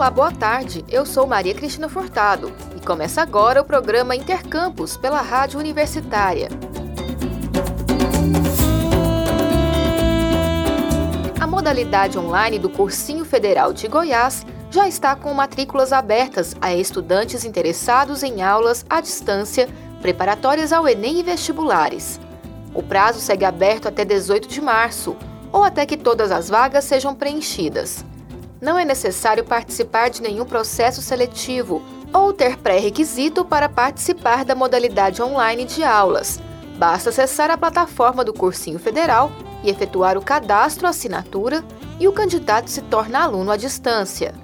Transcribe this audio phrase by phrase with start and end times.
[0.00, 0.82] Olá, boa tarde.
[0.88, 6.48] Eu sou Maria Cristina Furtado e começa agora o programa Intercampus pela Rádio Universitária.
[11.38, 17.44] A modalidade online do Cursinho Federal de Goiás já está com matrículas abertas a estudantes
[17.44, 19.68] interessados em aulas à distância
[20.00, 22.18] preparatórias ao Enem e vestibulares.
[22.72, 25.14] O prazo segue aberto até 18 de março,
[25.52, 28.02] ou até que todas as vagas sejam preenchidas.
[28.60, 31.82] Não é necessário participar de nenhum processo seletivo
[32.12, 36.38] ou ter pré-requisito para participar da modalidade online de aulas.
[36.76, 39.30] Basta acessar a plataforma do Cursinho Federal
[39.62, 41.64] e efetuar o cadastro, assinatura
[41.98, 44.34] e o candidato se torna aluno à distância.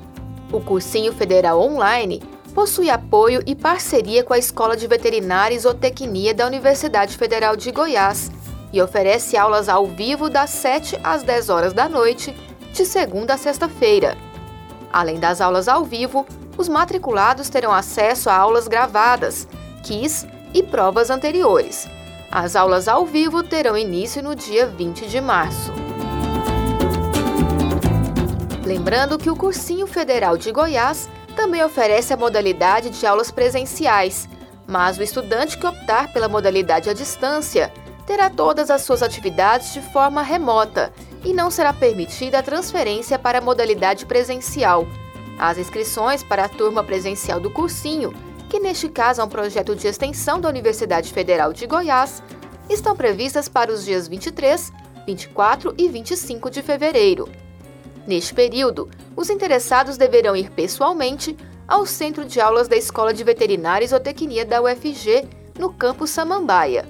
[0.53, 2.23] O Cursinho Federal Online
[2.55, 7.71] possui apoio e parceria com a Escola de Veterinária e Zootecnia da Universidade Federal de
[7.71, 8.31] Goiás
[8.73, 12.35] e oferece aulas ao vivo das 7 às 10 horas da noite,
[12.77, 14.19] de segunda a sexta-feira.
[14.93, 16.27] Além das aulas ao vivo,
[16.59, 19.49] os matriculados terão acesso a aulas gravadas,
[19.83, 21.89] quiz e provas anteriores.
[22.31, 25.73] As aulas ao vivo terão início no dia 20 de março.
[28.63, 34.29] Lembrando que o Cursinho Federal de Goiás também oferece a modalidade de aulas presenciais,
[34.67, 37.73] mas o estudante que optar pela modalidade à distância
[38.07, 40.93] terá todas as suas atividades de forma remota
[41.27, 44.87] e não será permitida a transferência para a modalidade presencial.
[45.37, 48.15] As inscrições para a turma presencial do cursinho,
[48.49, 52.23] que neste caso é um projeto de extensão da Universidade Federal de Goiás,
[52.71, 54.73] estão previstas para os dias 23,
[55.05, 57.29] 24 e 25 de fevereiro.
[58.07, 63.85] Neste período, os interessados deverão ir pessoalmente ao Centro de Aulas da Escola de Veterinária
[63.85, 66.89] e Zootecnia da UFG, no campus Samambaia.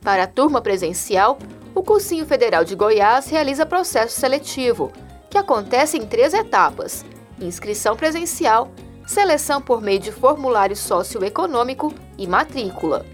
[0.00, 1.38] Para a turma presencial,
[1.74, 4.92] o Cursinho Federal de Goiás realiza processo seletivo,
[5.28, 7.04] que acontece em três etapas:
[7.40, 8.70] inscrição presencial,
[9.06, 13.04] seleção por meio de formulário socioeconômico e matrícula.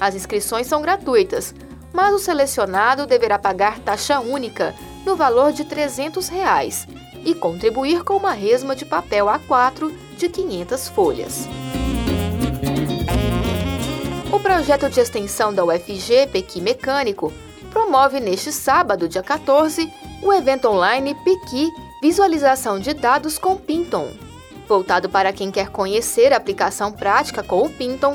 [0.00, 1.54] As inscrições são gratuitas,
[1.92, 6.86] mas o selecionado deverá pagar taxa única no valor de 300 reais,
[7.24, 11.48] e contribuir com uma resma de papel A4 de 500 folhas.
[14.32, 17.32] O projeto de extensão da UFG Pequi Mecânico
[17.88, 19.90] promove neste sábado, dia 14,
[20.22, 21.72] o evento online Pequi
[22.02, 24.12] Visualização de Dados com Pinton.
[24.68, 28.14] Voltado para quem quer conhecer a aplicação prática com o Pinton,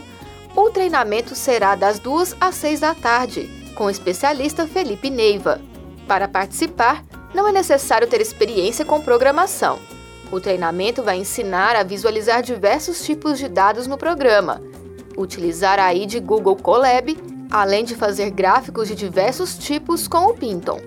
[0.56, 5.60] o treinamento será das 2 às 6 da tarde, com o especialista Felipe Neiva.
[6.08, 7.04] Para participar,
[7.34, 9.80] não é necessário ter experiência com programação.
[10.32, 14.62] O treinamento vai ensinar a visualizar diversos tipos de dados no programa,
[15.18, 20.82] utilizar a ID Google Colab, além de fazer gráficos de diversos tipos com o Pinton.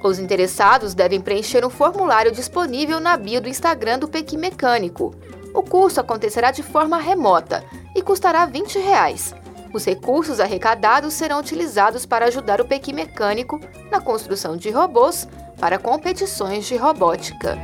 [0.00, 5.12] Os interessados devem preencher um formulário disponível na bio do Instagram do Pequi Mecânico.
[5.52, 7.64] O curso acontecerá de forma remota
[7.96, 9.34] e custará 20 reais.
[9.74, 13.60] Os recursos arrecadados serão utilizados para ajudar o Pequi Mecânico
[13.90, 15.26] na construção de robôs
[15.58, 17.58] para competições de robótica.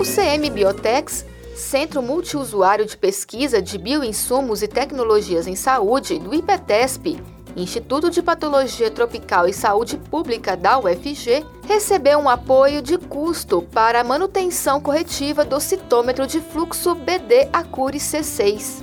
[0.00, 7.22] O CM Biotex, Centro Multiusuário de Pesquisa de Bioinsumos e Tecnologias em Saúde do IPETESP,
[7.54, 14.00] Instituto de Patologia Tropical e Saúde Pública da UFG, recebeu um apoio de custo para
[14.00, 18.82] a manutenção corretiva do citômetro de fluxo BD Acure C6.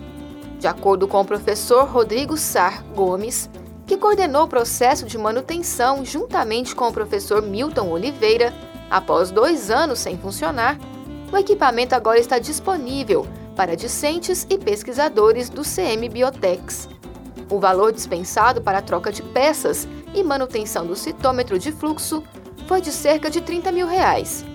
[0.60, 3.50] De acordo com o professor Rodrigo Sar Gomes,
[3.88, 8.54] que coordenou o processo de manutenção juntamente com o professor Milton Oliveira,
[8.92, 10.78] após dois anos sem funcionar,
[11.32, 13.26] o equipamento agora está disponível
[13.56, 16.90] para discentes e pesquisadores do CM Biotex.
[17.50, 22.24] O valor dispensado para a troca de peças e manutenção do citômetro de fluxo
[22.68, 24.46] foi de cerca de 30 mil reais.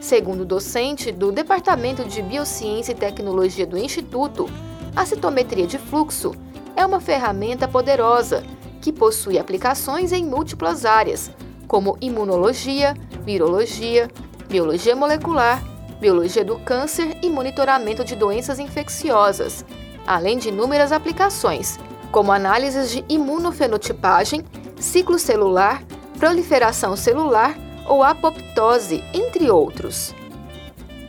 [0.00, 4.48] Segundo o docente do Departamento de Biociência e Tecnologia do Instituto,
[4.94, 6.32] a citometria de fluxo
[6.74, 8.44] é uma ferramenta poderosa
[8.80, 11.30] que possui aplicações em múltiplas áreas,
[11.66, 12.94] como imunologia,
[13.24, 14.08] virologia,
[14.48, 19.64] biologia molecular, biologia do câncer e monitoramento de doenças infecciosas,
[20.06, 21.78] além de inúmeras aplicações,
[22.10, 24.44] como análises de imunofenotipagem,
[24.78, 25.82] ciclo celular,
[26.18, 27.56] proliferação celular
[27.86, 30.14] ou apoptose, entre outros.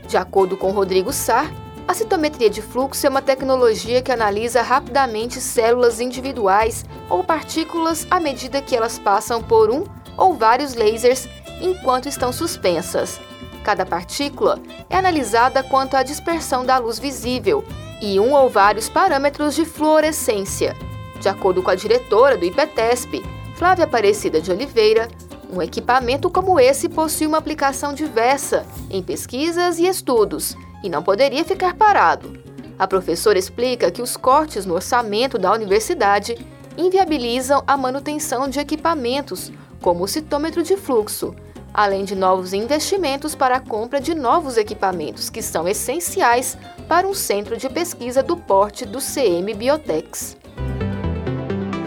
[0.08, 1.52] De acordo com Rodrigo Sar,
[1.88, 8.20] a citometria de fluxo é uma tecnologia que analisa rapidamente células individuais ou partículas à
[8.20, 9.86] medida que elas passam por um
[10.18, 11.28] ou vários lasers
[11.62, 13.20] enquanto estão suspensas.
[13.68, 17.66] Cada partícula é analisada quanto à dispersão da luz visível
[18.02, 20.74] e um ou vários parâmetros de fluorescência.
[21.20, 23.22] De acordo com a diretora do IPETESP,
[23.58, 25.10] Flávia Aparecida de Oliveira,
[25.52, 31.44] Um equipamento como esse possui uma aplicação diversa em pesquisas e estudos e não poderia
[31.44, 32.40] ficar parado.
[32.80, 36.38] A professora explica que os cortes no orçamento da universidade
[36.78, 41.36] inviabilizam a manutenção de equipamentos, como o citômetro de fluxo,
[41.74, 47.14] além de novos investimentos para a compra de novos equipamentos que são essenciais para um
[47.14, 50.38] centro de pesquisa do porte do CM Biotex.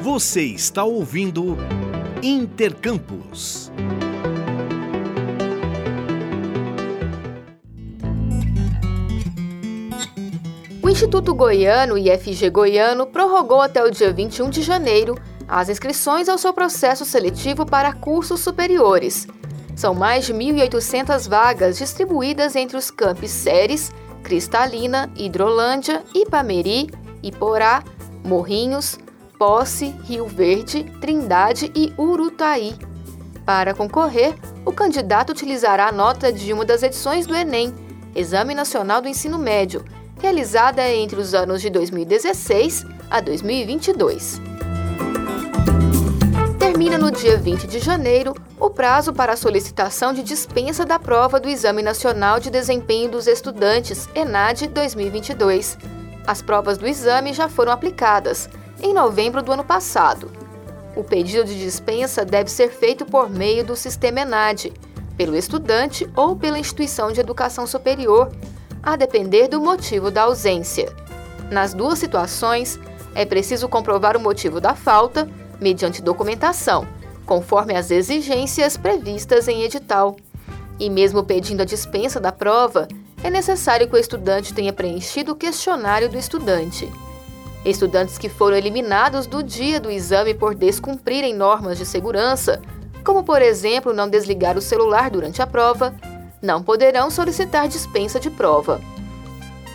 [0.02, 1.56] Você está ouvindo
[2.22, 3.70] Intercampus.
[10.82, 15.14] O Instituto Goiano e FG Goiano prorrogou até o dia 21 de janeiro
[15.46, 19.26] as inscrições ao seu processo seletivo para cursos superiores.
[19.80, 23.90] São mais de 1.800 vagas distribuídas entre os campos Séries,
[24.22, 26.90] Cristalina, Hidrolândia, Ipameri,
[27.22, 27.82] Iporá,
[28.22, 28.98] Morrinhos,
[29.38, 32.74] Posse, Rio Verde, Trindade e Urutaí.
[33.46, 34.34] Para concorrer,
[34.66, 37.74] o candidato utilizará a nota de uma das edições do Enem,
[38.14, 39.82] Exame Nacional do Ensino Médio,
[40.20, 44.49] realizada entre os anos de 2016 a 2022.
[46.80, 51.38] Termina no dia 20 de janeiro o prazo para a solicitação de dispensa da prova
[51.38, 55.76] do Exame Nacional de Desempenho dos Estudantes, ENAD 2022.
[56.26, 58.48] As provas do exame já foram aplicadas,
[58.82, 60.30] em novembro do ano passado.
[60.96, 64.72] O pedido de dispensa deve ser feito por meio do sistema ENAD,
[65.18, 68.32] pelo estudante ou pela instituição de educação superior,
[68.82, 70.90] a depender do motivo da ausência.
[71.50, 72.80] Nas duas situações,
[73.14, 75.28] é preciso comprovar o motivo da falta
[75.60, 76.86] mediante documentação,
[77.26, 80.16] conforme as exigências previstas em edital.
[80.78, 82.88] E mesmo pedindo a dispensa da prova,
[83.22, 86.90] é necessário que o estudante tenha preenchido o questionário do estudante.
[87.64, 92.62] Estudantes que foram eliminados do dia do exame por descumprirem normas de segurança,
[93.04, 95.94] como por exemplo não desligar o celular durante a prova,
[96.40, 98.80] não poderão solicitar dispensa de prova.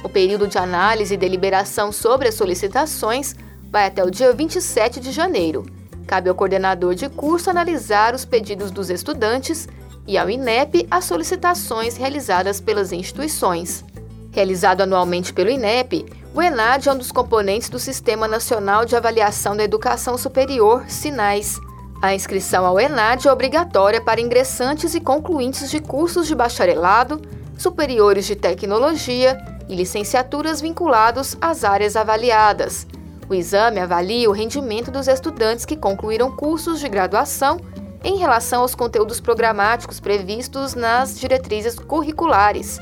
[0.04, 3.36] O período de análise e deliberação sobre as solicitações
[3.72, 5.66] vai até o dia 27 de janeiro.
[6.08, 9.68] Cabe ao coordenador de curso analisar os pedidos dos estudantes
[10.08, 13.84] e ao INEP as solicitações realizadas pelas instituições.
[14.32, 19.56] Realizado anualmente pelo INEP, o ENAD é um dos componentes do Sistema Nacional de Avaliação
[19.56, 21.60] da Educação Superior, SINAIS,
[22.02, 27.22] a inscrição ao ENAD é obrigatória para ingressantes e concluintes de cursos de bacharelado,
[27.58, 29.38] superiores de tecnologia
[29.68, 32.86] e licenciaturas vinculados às áreas avaliadas.
[33.30, 37.60] O exame avalia o rendimento dos estudantes que concluíram cursos de graduação
[38.04, 42.80] em relação aos conteúdos programáticos previstos nas diretrizes curriculares,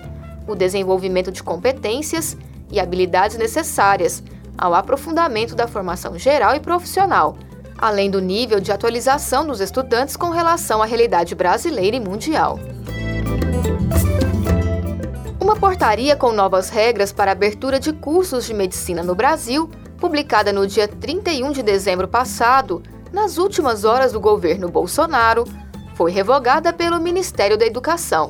[0.48, 2.36] o desenvolvimento de competências
[2.70, 4.22] e habilidades necessárias
[4.58, 7.38] ao aprofundamento da formação geral e profissional
[7.84, 12.58] além do nível de atualização dos estudantes com relação à realidade brasileira e mundial.
[15.38, 19.70] Uma portaria com novas regras para abertura de cursos de medicina no Brasil,
[20.04, 22.84] publicada no dia 31 de dezembro passado,
[23.14, 25.46] nas últimas horas do governo Bolsonaro,
[25.96, 28.30] foi revogada pelo Ministério da Educação.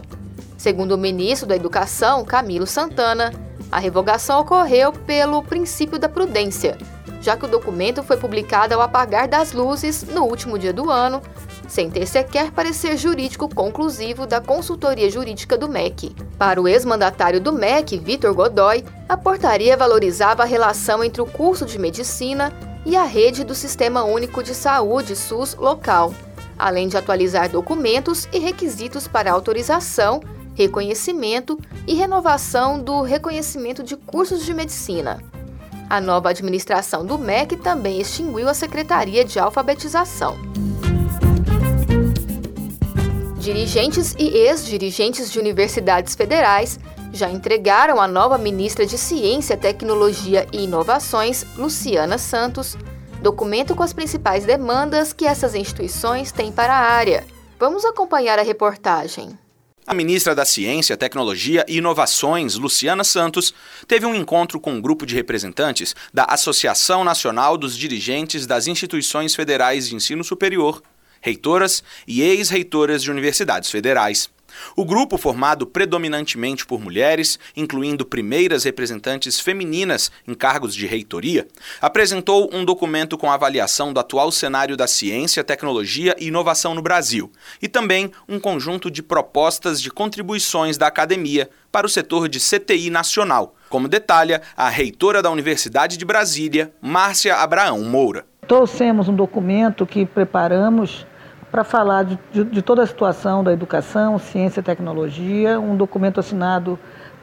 [0.56, 3.34] Segundo o ministro da Educação, Camilo Santana,
[3.72, 6.78] a revogação ocorreu pelo princípio da prudência,
[7.20, 11.24] já que o documento foi publicado ao apagar das luzes no último dia do ano,
[11.68, 16.15] sem ter sequer parecer jurídico conclusivo da consultoria jurídica do MEC.
[16.38, 21.65] Para o ex-mandatário do MEC, Vitor Godoy, a portaria valorizava a relação entre o curso
[21.65, 22.53] de medicina
[22.86, 26.13] e a rede do Sistema Único de Saúde SUS local,
[26.58, 30.22] além de atualizar documentos e requisitos para autorização,
[30.53, 35.22] reconhecimento e renovação do reconhecimento de cursos de medicina.
[35.89, 40.38] A nova administração do MEC também extinguiu a Secretaria de Alfabetização.
[43.44, 46.80] Dirigentes e ex-dirigentes de universidades federais
[47.12, 52.78] já entregaram à nova ministra de Ciência, Tecnologia e Inovações, Luciana Santos,
[53.22, 57.26] documento com as principais demandas que essas instituições têm para a área.
[57.60, 59.38] Vamos acompanhar a reportagem.
[59.86, 63.54] A ministra da Ciência, Tecnologia e Inovações, Luciana Santos,
[63.86, 69.36] teve um encontro com um grupo de representantes da Associação Nacional dos Dirigentes das Instituições
[69.36, 70.82] Federais de Ensino Superior,
[71.24, 74.30] reitoras e ex-reitoras de universidades federais.
[74.75, 81.48] O grupo, formado predominantemente por mulheres, incluindo primeiras representantes femininas em cargos de reitoria,
[81.82, 87.32] apresentou um documento com avaliação do atual cenário da ciência, tecnologia e inovação no Brasil,
[87.62, 92.89] e também um conjunto de propostas de contribuições da academia para o setor de CTI
[92.89, 98.25] nacional, como detalha a reitora da Universidade de Brasília, Márcia Abraão Moura.
[98.48, 101.08] Trouxemos um documento que preparamos
[101.53, 106.19] para falar de, de, de toda a situação da educação, ciência e tecnologia, um documento
[106.19, 106.79] assinado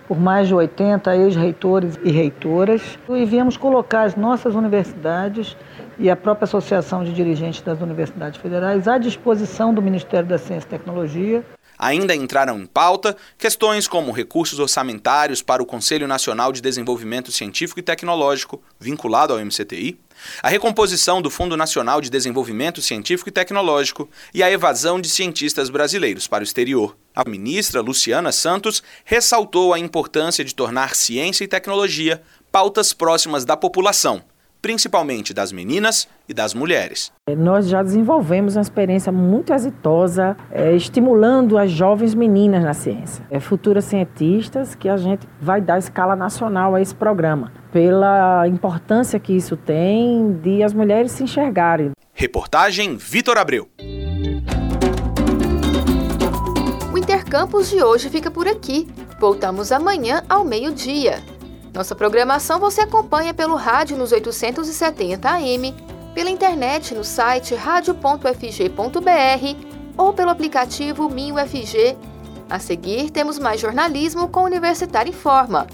[0.07, 5.57] por mais de 80 ex-reitores e reitoras, e viemos colocar as nossas universidades
[5.99, 10.69] e a própria Associação de Dirigentes das Universidades Federais à disposição do Ministério da Ciência
[10.69, 11.45] e Tecnologia.
[11.83, 17.81] Ainda entraram em pauta questões como recursos orçamentários para o Conselho Nacional de Desenvolvimento Científico
[17.81, 19.99] e Tecnológico, vinculado ao MCTI,
[20.43, 25.71] a recomposição do Fundo Nacional de Desenvolvimento Científico e Tecnológico e a evasão de cientistas
[25.71, 26.95] brasileiros para o exterior.
[27.17, 32.21] A ministra Luciana Santos ressaltou a importância de tornar ciência e tecnologia
[32.53, 34.23] pautas próximas da população,
[34.61, 37.13] principalmente das meninas e das mulheres.
[37.37, 43.41] Nós já desenvolvemos uma experiência muito exitosa, é, estimulando as jovens meninas na ciência, é,
[43.41, 49.33] futuras cientistas, que a gente vai dar escala nacional a esse programa, pela importância que
[49.33, 51.93] isso tem de as mulheres se enxergarem.
[52.13, 53.69] Reportagem Vitor Abreu.
[56.93, 58.89] O Intercampus de hoje fica por aqui.
[59.19, 61.23] Voltamos amanhã ao meio-dia.
[61.73, 65.75] Nossa programação você acompanha pelo rádio nos 870 AM,
[66.15, 68.01] pela internet no site radio.fg.br
[69.97, 71.97] ou pelo aplicativo MinUFG.
[72.49, 75.67] A seguir, temos mais jornalismo com Universitário em Forma.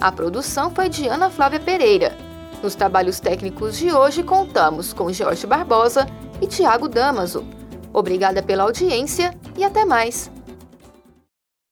[0.00, 2.16] A produção foi de Ana Flávia Pereira.
[2.62, 6.06] Nos trabalhos técnicos de hoje, contamos com Jorge Barbosa
[6.40, 7.44] e Tiago Damaso.
[7.92, 10.30] Obrigada pela audiência e até mais!